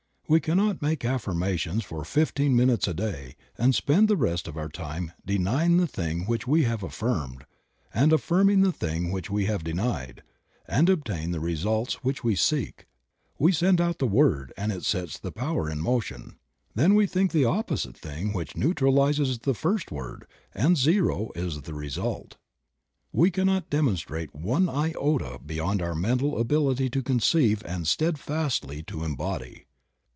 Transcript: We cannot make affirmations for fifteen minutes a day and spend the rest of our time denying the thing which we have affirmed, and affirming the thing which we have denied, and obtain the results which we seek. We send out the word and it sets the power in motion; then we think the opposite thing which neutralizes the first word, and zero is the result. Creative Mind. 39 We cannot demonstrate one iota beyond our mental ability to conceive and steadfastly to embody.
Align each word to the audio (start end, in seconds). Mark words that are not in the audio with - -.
We 0.27 0.39
cannot 0.39 0.81
make 0.81 1.03
affirmations 1.03 1.83
for 1.83 2.05
fifteen 2.05 2.55
minutes 2.55 2.87
a 2.87 2.93
day 2.93 3.35
and 3.57 3.75
spend 3.75 4.07
the 4.07 4.15
rest 4.15 4.47
of 4.47 4.55
our 4.55 4.69
time 4.69 5.11
denying 5.25 5.75
the 5.75 5.87
thing 5.87 6.21
which 6.25 6.47
we 6.47 6.63
have 6.63 6.83
affirmed, 6.83 7.43
and 7.93 8.13
affirming 8.13 8.61
the 8.61 8.71
thing 8.71 9.11
which 9.11 9.29
we 9.29 9.47
have 9.47 9.61
denied, 9.61 10.23
and 10.69 10.87
obtain 10.89 11.31
the 11.31 11.41
results 11.41 11.95
which 11.95 12.23
we 12.23 12.37
seek. 12.37 12.85
We 13.37 13.51
send 13.51 13.81
out 13.81 13.99
the 13.99 14.07
word 14.07 14.53
and 14.55 14.71
it 14.71 14.85
sets 14.85 15.19
the 15.19 15.33
power 15.33 15.69
in 15.69 15.81
motion; 15.81 16.37
then 16.75 16.95
we 16.95 17.07
think 17.07 17.33
the 17.33 17.43
opposite 17.43 17.97
thing 17.97 18.31
which 18.31 18.55
neutralizes 18.55 19.39
the 19.39 19.53
first 19.53 19.91
word, 19.91 20.23
and 20.53 20.77
zero 20.77 21.31
is 21.35 21.63
the 21.63 21.73
result. 21.73 22.37
Creative 23.11 23.11
Mind. 23.13 23.19
39 23.19 23.21
We 23.21 23.31
cannot 23.31 23.69
demonstrate 23.69 24.33
one 24.35 24.69
iota 24.69 25.39
beyond 25.45 25.81
our 25.81 25.93
mental 25.93 26.39
ability 26.39 26.89
to 26.91 27.03
conceive 27.03 27.61
and 27.65 27.85
steadfastly 27.85 28.81
to 28.83 29.03
embody. 29.03 29.65